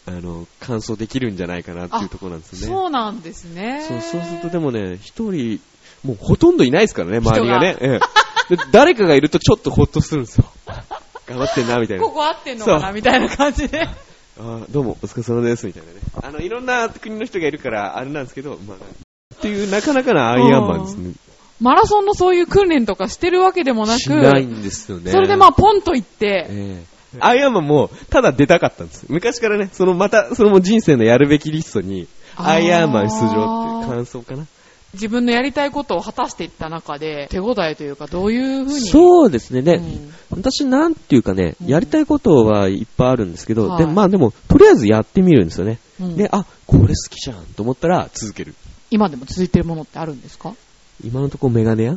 [0.07, 2.67] あの、完走できるんじゃないかなっていうところなんですよね。
[2.67, 3.83] そうなんですね。
[3.85, 5.59] そう、そうするとでもね、一人、
[6.03, 7.75] もうほとんどいないですからね、周りがね。
[7.81, 7.99] ええ
[8.47, 10.45] で誰かがいるとちょっとほっとするんですよ。
[11.25, 12.03] 頑張ってんな、みたいな。
[12.03, 13.89] ここ合ってんのかなみたいな感じで。
[14.37, 15.99] あーどうも、お疲れ様です、みたいなね。
[16.21, 21.13] あの、いろんな国の人がいるから、あれなんですけど、まあ、っていう、なかなかなアイアンマンですね。
[21.59, 25.11] マラソンのそういう訓練とかしてるわけでもなく、しないんですよね。
[25.11, 29.05] それでまあポンと行って、ええアイアンマンも、ただ出たかったんです。
[29.07, 34.45] 昔からね、そのまた、そのも人生のやるべきリストに、アイアンマン出場っていう感想かな。
[34.93, 38.81] 自分のやりたいことを果たしていった中で、手応えというか、どういうふうに？
[38.89, 39.61] そうですね。
[39.61, 45.79] ね、うん私なんていうかね、うんやりたいことはいっぱいあるんですけど、はいで、まあでも、とりあえずやってみるんですよね。
[46.01, 48.55] うんで、あ、これ好きじゃんと思ったら続ける。
[48.91, 50.53] 今でも続いてるものってあるんですか？
[51.03, 51.95] 今のところメガネ屋？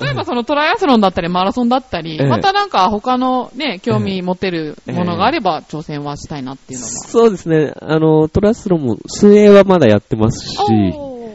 [0.00, 6.92] 例えばそのトライアスロンだったりマラソンだったり、ええまたなんか他のね、興味持てるものがあれば挑戦はしたいなっていうのが。
[6.92, 7.72] そうですね。
[7.80, 10.56] あの、トライアスロンも、水泳はまだやってますし、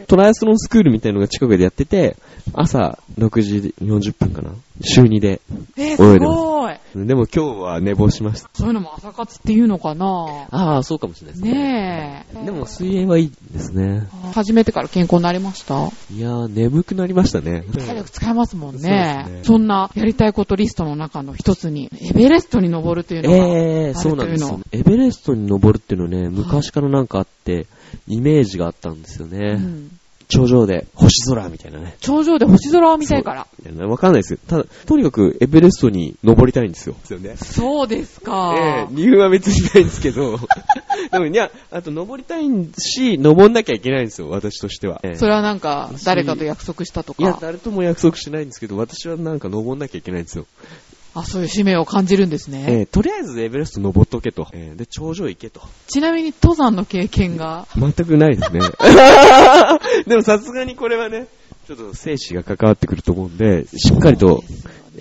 [0.07, 2.17] トライアスロンスクールみたいなのが近くでやってて、
[2.53, 5.41] 朝6時40分かな週2で。
[5.77, 6.75] えー、すごい。
[6.95, 8.49] でも今日は寝坊しました。
[8.53, 11.53] そういうのも朝活っていうのかなああ、そうかもしれないですね。
[11.53, 12.45] ねえ。
[12.45, 14.07] でも水泳はいいですね。
[14.33, 15.75] 始めてから健康になりました？
[16.11, 17.63] いやー、眠くなりましたね。
[17.73, 23.39] 体力使えますもんねですねそんなやりたいことリストの中の一つに、エベレストに登るというのが、え
[23.89, 24.59] えー、そうなんですよ。
[24.71, 27.67] エベレストに登るっていうのね、昔からなんかあって、
[28.07, 29.55] イメージがあったんですよね。
[29.57, 29.91] うん
[30.29, 31.95] 頂上で星空みたいなね。
[32.01, 33.47] 頂上で星空を見たいから。
[33.87, 34.39] わかんないですよ。
[34.47, 36.93] ただ、とにかくエベレストに登りたいんですよ。
[36.93, 37.35] ですよね。
[37.35, 38.53] そうですか。
[38.55, 40.39] ええ理由は別にないんですけど、
[41.11, 42.43] でもいや、あと登りたい
[42.77, 45.01] し、登んなきゃいけないんですよ、私としては。
[45.03, 50.45] ええそれはなんか、誰かと約束したといや、か、誰とも約束しないんですけど、私はなんか登んなきゃいけないんですよ。
[51.15, 52.65] あ、そういう使命を感じるんですね。
[52.67, 54.47] ええとりあえずエベレスト登っとけと。
[54.53, 55.61] ええで、頂上行けと。
[55.87, 58.59] ちなみに登山の経験が、全くないですね。
[60.07, 61.27] でもさすがにこれはね、
[61.67, 64.43] ちょっと生死が関わってくると思うんで、しっかりと、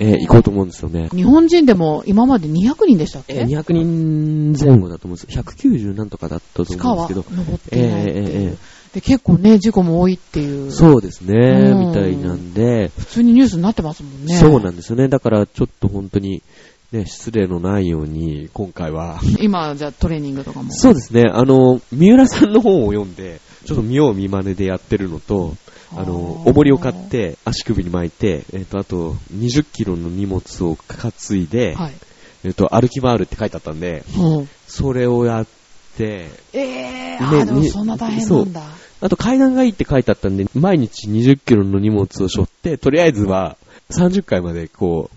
[0.01, 1.09] えー行こうと思うんですよね。
[1.13, 3.35] 日本人でも今まで200人でしたっけ？
[3.35, 5.39] えー200人前後だと思うんです。
[5.41, 7.37] 190なんとかだったと思うんですけど。
[7.37, 8.57] 登ってえええええ
[8.93, 10.73] で、結構ね、事故も多いっていう。
[10.73, 14.37] そうですね、うんみたいなんで、普通にニュースになってますもんね。
[14.37, 15.09] そうなんですよね。
[15.09, 16.43] だからちょっと本当に、
[16.91, 19.21] ね、失礼のないように、今回は。
[19.41, 20.73] 今、じゃあトレーニングとかも。
[20.73, 25.55] そうですね、あの、三浦さんの本を読んで、ちょっと見よう見真似でやってるのと、
[25.95, 31.95] あの、重りを買って、足首に巻いて、えっ、と、あと、20キロの荷物を担いで、はい。
[32.45, 34.49] えっ、と、歩き回るって書いてあったんで、うん。
[34.67, 35.47] それをやっ
[35.99, 38.63] て、えー、あーでもにそんな大変なんだ。
[39.01, 43.57] あと階段がいいって書いてあったんで、毎日20キロの荷物を背負って、とりあえずは
[43.91, 45.11] 30階までこ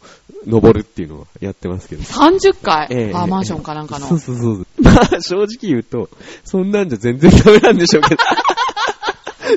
[0.46, 2.04] う、登るっていうのをやってますけど。
[2.04, 4.08] 30回、ええあ、マンションかなんかの。
[4.08, 4.65] そうそうそう。
[4.82, 6.10] まあ、正直言うと、
[6.44, 8.22] そんなんじゃ全然ダメなんでしょうけど。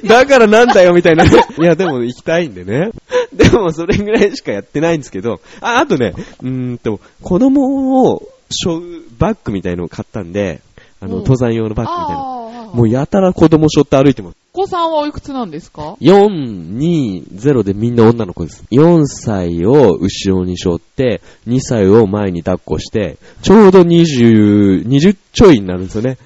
[0.09, 1.25] だからなんだよ、みたいな。
[1.25, 2.91] いや、でも行きたいんでね。
[3.33, 10.61] でも、それぐらいしかやってないんですけど、あ、あとね、うーんと、子供を背負うバッグみたいのを買ったんで、
[11.05, 12.23] あの、うん登山用のバッグみたいな。
[12.23, 12.77] ああ。
[12.77, 14.37] もうやたら子供背負って歩いてます。
[14.53, 18.65] お子さんはおいくつなんですか？4、2、0でみんな女の子です。
[18.71, 26.19] 4歳を後ろに背負って、2歳を前に抱っこして、ちょうど20、20ちょいになるんですよね。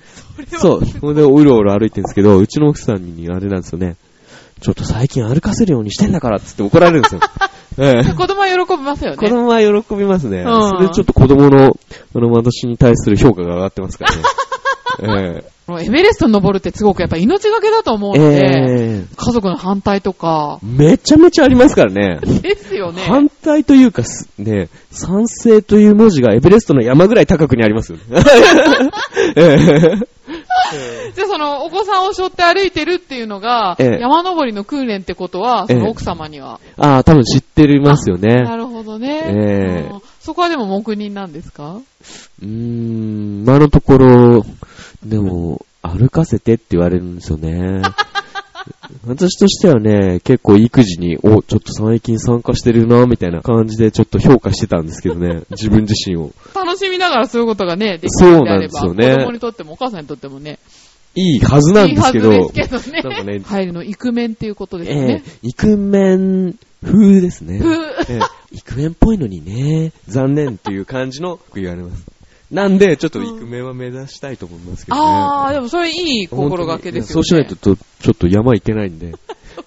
[0.47, 0.87] そう。
[0.87, 3.97] それでうろうろ歩いてるんですけど、うちの奥さんにあれなんですよね。
[4.61, 7.21] ちょっと最近歩かせるようにしてんだからっつって怒られるんですよ。
[7.81, 9.17] ええ子供は喜びますよね。
[9.17, 10.43] 子供は喜びますね。
[10.43, 11.77] んそれでちょっと子供の、
[12.15, 14.23] あの、私に対する評価が上がってますからね。
[15.07, 22.21] えこのエベレストに登るってすごくやっぱ命がけだと思うえので、ええ家族の反対とか、めちゃめちゃありますからね。
[22.41, 23.03] ですよね。
[23.03, 28.05] 反対というかす、ね、賛成という文字がエベレストの山ぐらい高くにありますよね。
[29.37, 29.59] え
[31.15, 36.61] じゃあそのお子さんを背負って歩いてるっていうのが、ええ山登りの訓練ってことは、そええの奥様には。
[36.79, 38.43] ああ、多分知ってますよね。
[38.43, 39.23] なるほどね。
[39.27, 41.81] えそこはでも黙認なんですか？
[42.43, 44.45] うーん、今のところ、
[45.05, 47.83] でも、歩かせてって言われるんですよね。
[49.07, 56.33] 私としてはね、結構育児に、お、ちょっと最近参加してるな、みたいな感じでちょっと評価してたんですけどね、 自分自身を。
[56.55, 60.59] 楽しみながらそういうことがね、できるのであれば、そうなんですよね子供にとってもお母さんにとってもね、
[61.15, 63.17] いいはずなんですけど、いいはずですけどね。
[63.17, 65.23] なんかね入るのイクメンっていうことですよええね。
[65.43, 67.59] イクメン風ですね。
[67.59, 67.75] 風
[68.15, 68.21] ええ
[68.53, 72.18] イクメンっぽいのにね、残念っていう感じの言われます。
[72.51, 75.03] なんで、ちょっとイクメンは目指したいと思いますけどね。
[75.05, 77.13] あー、でもそれいい心がけですよね。
[77.15, 79.13] そうしないとと、ちょっと山行けないんで。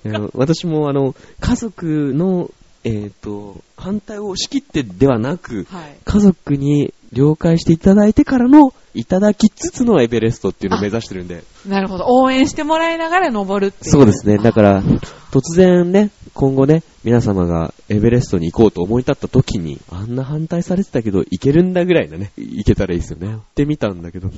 [0.34, 2.50] 私もあの、家族の、
[2.84, 5.98] えっ、と、反対を仕切ってではなく、はい。
[6.04, 11.44] 家族に了解していただいてからの、いただきつつのエベレストっていうのを目指してるんで。
[11.68, 12.06] なるほど。
[12.08, 13.92] 応援してもらいながら登るっていう。
[13.92, 14.38] そうですね。
[14.38, 14.84] だから、
[15.32, 23.28] 突然ね、今後ね、皆様がエベレストに行こうと思い立った時に、あんな反対されてたけど、行けるんだぐらいなね、行けたらいいですよね。
[23.28, 24.30] 行ってみたんだけど、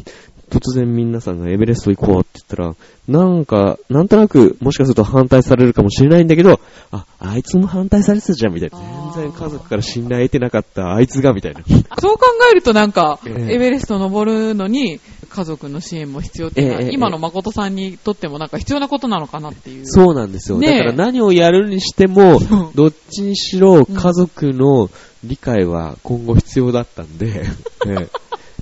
[0.50, 2.76] 突然皆さんがエベレスト行こうって言ったら、
[3.08, 6.60] なんか、なんとなく、もしかすると反対されるかもしれないんだけど、
[6.92, 9.04] あ、あいつも反対されてたじゃん、みたいな。
[9.16, 11.62] 然家族から信頼得てなかったあいつがみたいな。
[12.00, 15.00] そう考えるとなんか、ええエベレスト登るのに、
[15.34, 19.88] 家族の支援も必要っていうのは、え今の誠さんにとってもなんか必要なことなのかなっていう。
[19.88, 20.60] そうなんですよ。
[20.60, 24.90] ねえだから何をやるにしてもうん、どっちにしろ家族の
[25.24, 27.46] 理解は今後必要だったんで、
[27.88, 28.10] ええ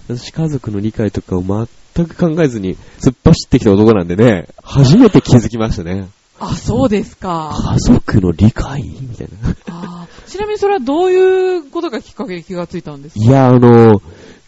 [0.07, 6.10] 私家族の理解とかを全く考えずに突っ走ってきた男なんでね、初めて気づきましたね。
[6.39, 7.53] あ、そうですか。
[7.75, 8.81] 家族の理解？
[9.01, 9.27] みたい
[9.67, 10.07] な。
[10.25, 13.23] ちなみにそれはどういうことがきっかけで気がついたんですか？
[13.23, 14.01] いや、あの、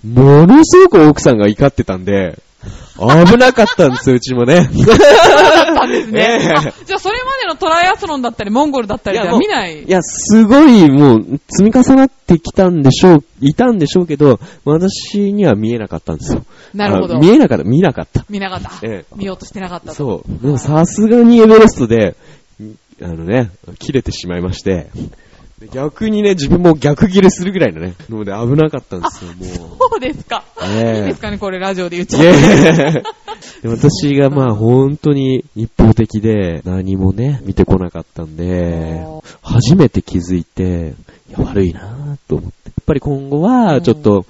[0.03, 2.39] ものすごく奥さんが怒ってたんで、
[2.97, 4.61] 危なかったんですよ、 うちもね。
[4.61, 6.39] ったんですね。
[6.41, 9.83] ええあじゃあそれまでのトライアスロンだったり、モンゴルだったりでは見ない？
[9.83, 16.45] いや、すごい、もう、積み重なってきたんでしょう、いたんでしょうけど、私には見えなかったんですよ。
[16.73, 18.25] なるほどあ見えなかった、見なかった。
[18.29, 18.71] 見なかった。
[18.83, 19.93] え見ようとしてなかったと。
[19.93, 20.43] そう。
[20.43, 22.15] でもさすがにエベレストで、
[23.01, 24.91] あのね、切れてしまいまして、で
[25.71, 30.43] 逆にね、自分も逆切れするぐらいのね、ので危なかったんですよ、もそうですか。
[30.57, 30.61] う。
[30.63, 33.03] ええいいですかね、これラジオで言っちいゃって。
[33.65, 39.05] 私がまあ本当に一方的で何もね、見てこなかったんで、
[39.41, 40.95] 初めて気づいて、
[41.29, 42.55] いや悪いなぁと思って。
[42.65, 44.25] やっぱり今後はちょっと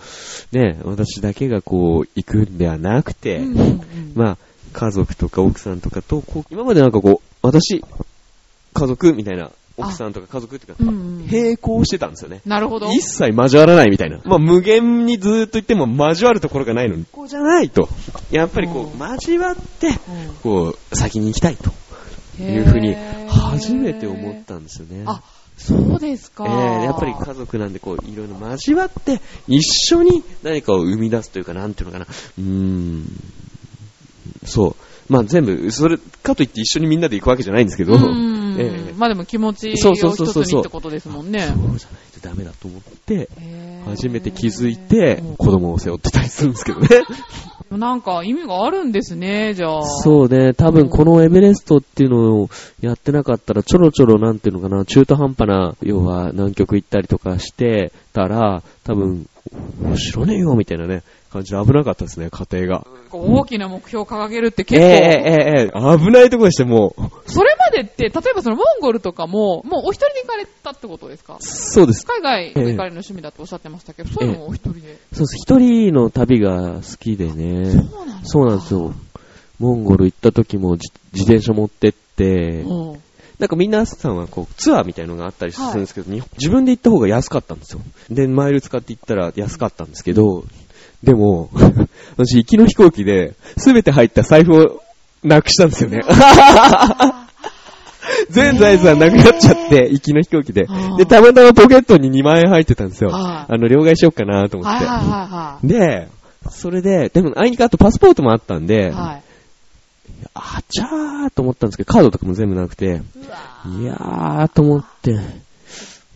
[0.52, 3.82] ね、私だけがこう行くんではなくて、うんうんうん
[4.16, 4.38] まあ
[4.74, 7.84] 家族とか奥さんとかと今までなんかこう、私、
[8.74, 12.42] 家族みたいな、奥さんとか家族っていうか、並行してたんですよね。
[12.46, 12.92] なるほど。
[12.92, 14.20] 一切交わらないみたいな。
[14.24, 17.90] まあ、無限にずーっと言っても交わるところがないのに、ここじゃないと。
[18.30, 19.90] やっぱりこう、交わって、
[20.44, 21.72] こう、先に行きたいと
[22.42, 22.96] いうふうに、
[23.30, 25.06] 初めて思ったんですよね。
[25.08, 25.22] あ、
[25.58, 26.46] そうですか。
[26.46, 32.06] えーやっぱり家族なんでこう、いろいろ交わって、一緒に何かを生み出すというか、なんていうのかな。
[32.06, 33.06] うーん。
[34.46, 34.76] そ
[35.10, 35.12] う。
[35.12, 38.94] まあ全部、それ、かといって一緒にみんなで行くわけじゃないんですけど、うんええ。
[38.98, 41.42] まあでも気持ちを一つにってことですもんね。
[41.42, 43.90] そうじゃないとダメだと思って、へー。
[43.90, 46.88] 初めて気づいてうん、子供を背負ってたりするんですけどね。
[47.78, 49.84] なんか意味があるんですね、じゃあ。
[49.84, 52.50] そうね、多分このエベレストっていうのを
[52.82, 59.28] やってなかったら、ちょろちょろなんていうのかな、中途半端な、要は南極行ったりとかしてたら、多分、
[59.98, 62.88] 知らねえよ、みたいなね、感じで危なかったですね、家庭が。
[63.12, 71.38] 大きな目標を掲げるって結構、ええええええ危ないとこでして、もう、それまでって、例えばそのモンゴルとかも、もうお一人で行かれたってことですか？
[71.42, 72.06] そうです。
[72.06, 74.98] 海外ええ行かれるの趣味だとおっしゃってましたけど、そういうのもお一人で？
[75.14, 75.36] そうです。
[75.38, 77.66] 一人の旅が好きでね。
[77.66, 78.30] そうなんですか？
[78.30, 78.94] そうなんですよ。
[79.60, 83.04] モンゴル行った時も自自転車持ってって、うん
[83.40, 87.82] なんか皆さんはこうツアーみたいのがあったりするんですけど、日本自分で行った方が安かったんですよ。
[88.10, 90.46] で、マイル使って行ったら安かったんですけど、
[91.04, 91.50] でも、
[92.18, 94.82] 私行きの飛行機で全て入った財布を
[95.24, 96.02] なくしたんですよね。
[98.30, 100.68] 全財産なくなっちゃって、行きの飛行機で。
[100.98, 103.10] で、たまたまポケットに2万円入ってたんですよ。
[103.10, 105.68] はいあの、両替しよっかなと思って。
[105.68, 106.08] で、
[106.50, 108.94] それで、でも、あいにくあとパスポートもあったんで。
[110.34, 113.02] あちゃーと思ったんですけど、カードとかも全部なくて、
[113.80, 115.20] いやーと思って、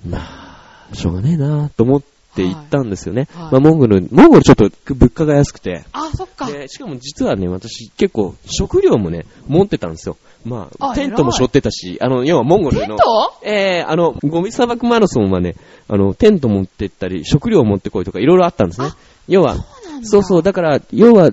[0.08, 2.02] まあ、しょうがねえなと思っ
[2.38, 3.28] て行ったんですよね。
[3.34, 6.50] はいはいまあ、モンゴル、モンゴルちょっと物価が安くて、あ、そっか。
[6.50, 10.16] で、しかも実はね、私結構食料もね、持ってたんですよ。
[10.46, 12.86] まあ、あテントも背負ってたし、あの、要はモンゴルの。
[12.86, 13.04] テント？
[13.44, 15.56] えー、あの、ゴミ砂漠マラソンはね、
[15.90, 18.90] あの、テント持ってったり、食料持ってこいとかいろいろあったんですね。
[19.28, 19.58] 要は、
[20.04, 21.32] そうそう、だから、要は、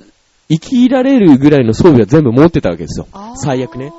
[0.49, 3.07] 生きられるぐらいの装備は全部持ってたわけですよ。
[3.37, 3.93] 最悪ね。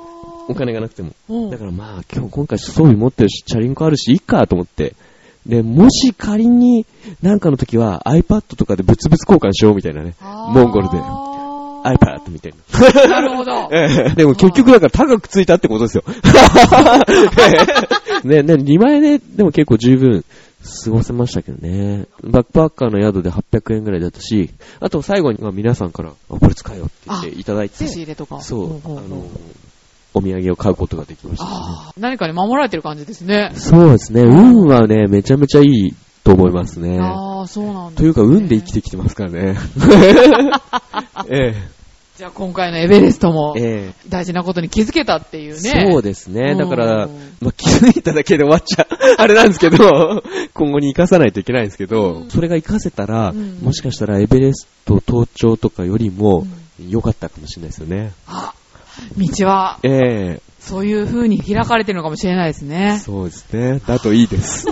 [0.48, 1.10] お金がなくても。
[1.28, 4.94] うんだからまあ、今日今回装備持ってるし、チャリンコあるし、いいかと思って。
[5.46, 6.86] で、もし仮に、
[7.22, 10.14] なんかの時は iPad とかで物々交換しようみたいなね。
[10.20, 10.98] モンゴルで。
[11.00, 11.32] あ
[11.86, 12.58] iPad みたいな。
[12.78, 13.68] ーなるほど。
[13.72, 16.02] ええでも結局だから高くついたってことですよ。
[18.24, 20.24] ね、ね、2万円で、でも結構十分
[20.84, 22.06] 過ごせましたけどね。
[22.24, 28.40] バックパッカーの宿で800円ぐらいだったし、あと最後にまあ皆さんから、あこれ使えよって言っていただいて差、し入れとか。
[28.40, 29.28] そう、あの、
[30.16, 31.50] お土産を買うことができましたね。
[31.98, 33.52] 何かに守られてる感じですね。
[33.54, 36.98] そうですね、運はね、めちゃめちゃいいと思いますね。
[36.98, 39.56] ああ、そうなんだ、というか、運で生きてきてますからね。
[41.28, 41.54] え
[42.16, 45.90] じゃあ今回のエベレストもえ、え大事なことに気づけたっていうえね。
[45.90, 46.54] そうですね。
[46.54, 48.86] だからうん、まあ、気づいただけで終わっちゃう、
[49.20, 50.22] あれなんですけど、
[50.54, 56.46] 今後に活かさないといけないんですけど、それが活かせたら、うんもしかしたらエベレスト登頂とかよりも
[56.88, 58.12] 良かったかもしれないですよね。
[58.26, 58.54] あ、
[59.16, 62.98] 道はえそういう風に開かれてるのかもしれないですえね。
[62.98, 63.80] そうですね。
[63.86, 64.66] だといいです。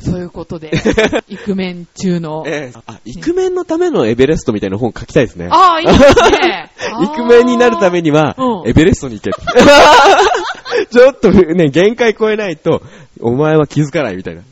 [0.00, 0.70] そういうことで、
[1.28, 2.44] イクメン中の。
[2.46, 5.48] ええあ、イクメンのためのエベレストみたいな本書きたいですね。
[5.50, 6.70] ああ、いいですね。
[7.02, 9.30] イクメンになるためにはう、んエベレストに行け。
[10.90, 12.82] ちょっとね、限界超えないと、
[13.20, 14.42] お前は気づかないみたいな。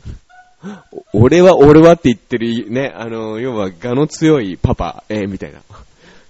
[1.13, 5.59] お俺は俺はって言ってる、ね、あの、要は、我の強いパパ、えーみたいな。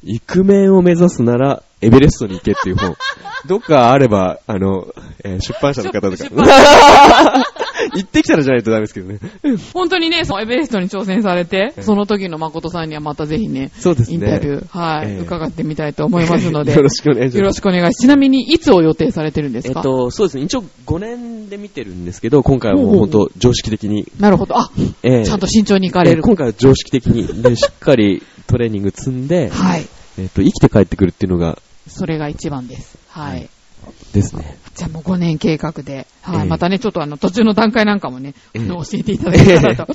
[0.06, 2.96] イクメンを目指すなら、エベレストに行けっていう本。
[3.48, 4.88] どっかあれば、あの、
[5.24, 6.26] えー出版社の方とか
[7.96, 9.20] 行ってきたらじゃないとダメですけどね。
[9.74, 14.16] 本当にね、そのエベレストに挑戦されて、ええその時の誠さんにはまたぜひね、そうですね。
[14.16, 17.38] インタビュー、はい、ええ伺ってみたいと思いますので、 よろしくお願いします。
[17.38, 18.02] よろしくお願いします。
[18.02, 19.80] ちなみに、いつを予定されてるんですか？
[19.80, 20.44] えっと、そうですね。
[20.44, 24.58] 一応5年で見てるんですけど、今回はもうほうほう本当常識的に、なるほど。
[24.58, 24.72] あ、
[25.04, 26.18] ええちゃんと慎重に行かれる。
[26.20, 29.88] えー今回は常識的に、で、しっかりトレーニング積んで、はい。
[30.18, 32.98] えっ、と、生きて帰ってくるっていうのが、それが一番です。
[33.10, 33.32] はい。
[33.34, 33.50] はい
[34.14, 34.58] ですね。
[34.76, 36.40] じゃあもう5年計画で、はい。
[36.42, 39.88] ええまたね、ちょっとあの、途中の段階なんかもね、ええあの、教えていただけたらと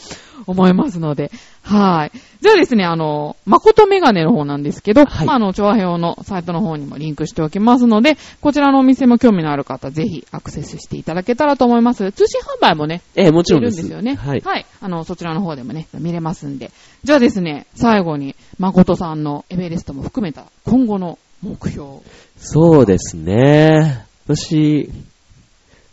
[0.47, 1.31] 思いますので、
[1.63, 2.13] はい。
[2.41, 12.11] じゃあですね、あの、誠メガネの方なんですけど、はいまあ、あの、調和表のサイトの方にもリンクしておきますので、こちらのお店も興味のある方、ぜひアクセスしていただけたらと思います。
[12.13, 13.83] 通信販売もね、えーもちろんいです。
[13.83, 14.15] るんですよね。
[14.15, 14.43] はい。
[14.81, 16.71] あの、そちらの方でもね、見れますんで。
[17.05, 22.01] じゃあですね、最後に、誠さんのエベレストも含めた今後の目標。
[22.37, 24.10] そうですね。
[24.35, 24.91] 私、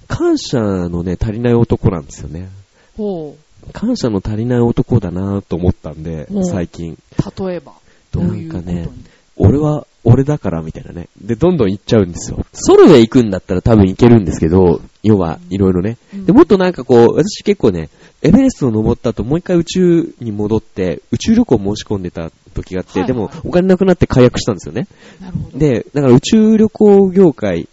[0.07, 2.49] 感謝のね、足りない男なんですよね。
[2.95, 3.35] ほ
[3.73, 6.93] 感謝の足りない男だなと思ったんでお、最近。
[6.93, 7.47] う。
[7.47, 7.73] 例えば、
[8.11, 8.87] どういうかね
[9.35, 11.09] 俺は、俺だからみたいなね。
[11.21, 12.45] で、どんどん行っちゃうんですよ。
[12.53, 15.97] ソロで行くんだったら多分行けるんですけど、要は、いろいろね。
[16.13, 17.89] うんで、もっとなんかこう、私結構ね、
[18.21, 24.87] エベレストを登った後、もう一回宇宙に戻って、宇宙旅行申し込んでた時があって、はいでも、お金なくなって解約したんですよね。
[25.19, 25.57] なるほど。
[25.59, 27.67] で、だから宇宙旅行業界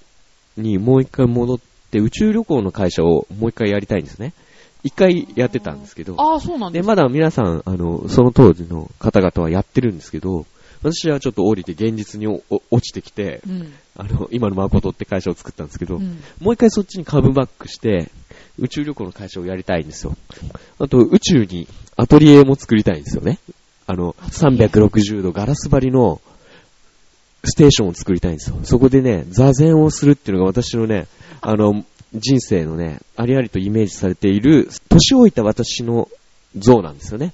[0.57, 1.59] にもう一回戻っ
[1.91, 4.33] て、宇宙旅行の会社をもう一回やりたいんですね。
[4.83, 10.45] 一回やってたんですけど、ああ、そうなんでで、すまだ皆さん、あの、その当時の方々はやってるんですけど、
[10.85, 12.43] 私はちょっと降りて現実に落
[12.83, 13.73] ちてきて、うん。
[13.97, 16.23] あの、今の誠って会社を作ったんですけど、うん。
[16.41, 18.11] もう一回そっちにカムバックして、
[18.59, 20.15] 宇宙旅行の会社をやりたいんですよ。
[20.79, 23.39] あと、宇宙にアトリエも作りたいんですよね。
[23.87, 26.21] あの、アトリエ360度ガラス張りの
[27.45, 28.57] ステーションを作りたいんですよ。
[28.65, 31.07] そこでね、座禅をするっていうのが私のね、
[31.41, 36.09] あの、人生のね、ありありとイメージされている、年老いた私の
[36.57, 37.33] 像なんですよね。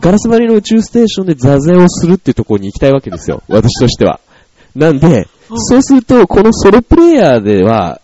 [0.00, 3.42] ガラス張りの宇宙ステーションで座禅をするっていうところに行きたいわけですよ。
[3.48, 4.20] 私としては。
[4.74, 8.02] なんで、うんそうすると、このソロプレイヤーでは、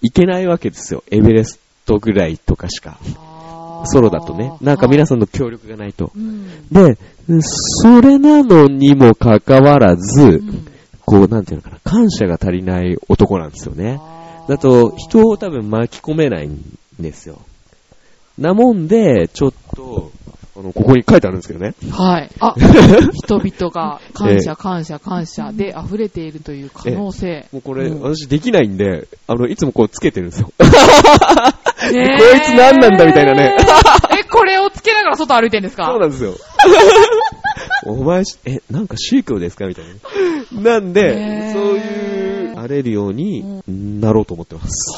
[0.00, 1.04] いけないわけですよ。
[1.10, 2.98] エベレストぐらいとかしか。
[3.84, 4.52] ソロだとね。
[4.62, 5.18] なんか皆さん。
[5.18, 6.10] んの協力がないと。
[6.16, 6.66] うん。
[6.72, 6.96] で、
[7.40, 10.66] それなのにもかかわらずう、ん
[11.06, 14.00] こう、なんていうのかな、感謝が足りない男なんですよね。
[14.48, 16.62] だと、人を多分巻き込めないん
[16.98, 17.40] ですよ。
[18.38, 20.10] なもんで、ちょっと、
[20.56, 21.74] あの、ここに書いてあるんですけどね。
[21.90, 22.30] はい。
[22.40, 22.54] あ、
[23.14, 27.46] 人々が感謝、感謝、感謝で溢れているという可能性。
[27.52, 30.52] もうこれ、うん私できないんで、あの、いつもこうつけてるんですよ。
[31.90, 33.56] こいこいつ何なんだみたいなね。
[34.18, 35.86] え、これをつけながら外歩いてんですか？
[35.86, 36.34] そうなんですよ。
[37.86, 39.84] お前し、え、なんか宗教ですかみたい
[40.52, 40.60] な。
[40.72, 44.92] なんでそういう、なれるようになろうと思ってます。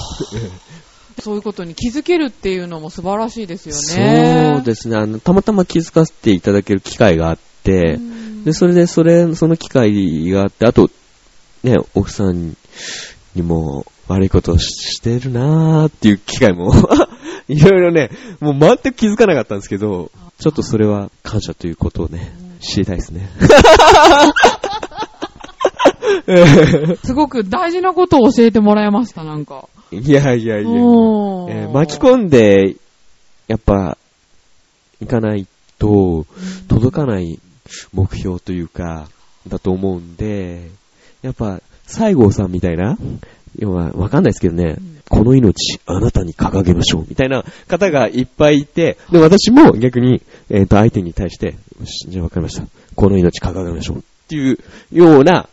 [1.22, 4.53] そういうことに気づけるっていうのも素晴らしいですよね。
[4.57, 4.96] そうですね。
[4.96, 10.88] あの、たまたま気づかせていただける機会があって、うんで、それで、それ、その機会があって、あと、
[11.64, 12.57] ね、奥さん
[13.37, 16.72] にも悪いことをししてるなーっていう機会も、
[17.49, 23.29] いろいろね、もう全く気づかなかったんですけど、ちょっとそれは感謝ということをね、知りたいですね。
[27.05, 29.68] すごく大事なことを教えてもらいました、なんか。
[29.92, 32.77] いやいやいや、えー巻き込んで、
[33.46, 33.96] やっぱ、
[35.01, 35.46] いかない
[35.79, 36.27] と、
[36.68, 37.38] 届かない
[37.92, 39.09] 目標というか、
[39.46, 40.70] だと思うんで、
[41.22, 42.99] やっぱ、西郷さんみたいな、
[43.59, 44.77] 要は、わかんないですけどね、
[45.09, 50.20] この命、あなたに掲げましょう、みたいな方がいっぱいいて、で、私も逆に、
[50.51, 52.64] えっ、と、相手に対して、よし、じゃあわかりました。
[52.94, 54.59] この命掲げましょう、っていう
[54.92, 55.49] ような、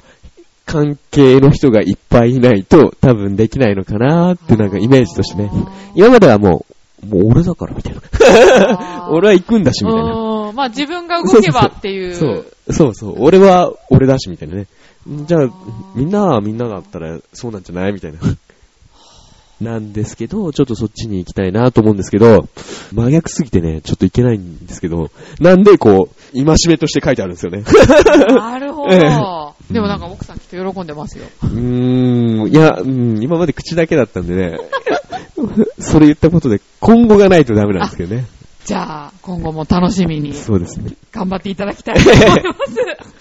[0.66, 5.52] 関係の人がいっぱいいないと多分できないのかなーってなんかイメージとしてね。
[5.94, 6.66] 今まではも
[7.04, 9.10] う、もう俺だからみたいな。
[9.12, 10.14] 俺は行くんだしみたいな。
[10.14, 12.16] うんまあ自分が動けばっていう。
[12.16, 13.16] そう、そうそう。
[13.20, 14.68] 俺は俺だしみたいなね。
[15.08, 15.50] じゃあ、
[15.96, 17.94] みんなはみんなだったらそうなんじゃない？
[17.94, 18.20] みたいな。
[19.62, 22.50] なんですけど、ちょっとそっちに行きたいなと思うんですけど、
[22.92, 27.64] 真逆すぎてね、ちょっと行けないんですけど、なんでこう、今しめとして書いてあるんですよね。
[28.36, 28.92] なるほど。
[29.70, 31.26] えでもなんか奥さんきっと喜んでますよ。
[31.44, 34.58] うーん、いや、うん、今まで口だけだったんでね。
[35.80, 38.26] それ言ったことで今後がないとダメなんですけどね。
[38.66, 40.92] じゃあ、今後も楽しみにそうですね。
[41.12, 43.14] 頑張っていただきたいと思います。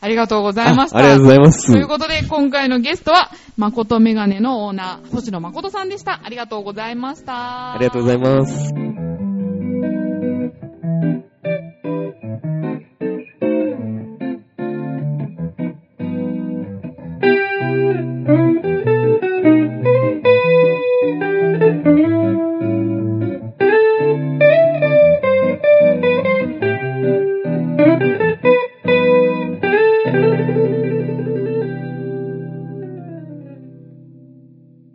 [0.00, 0.98] ありがとうございました。
[0.98, 1.72] ありがとうございます。
[1.72, 6.20] ということで、今回のゲストは、誠メガネのオーナー、星野誠さんでした。
[6.24, 7.74] ありがとうございました。
[7.74, 8.72] ありがとうございます。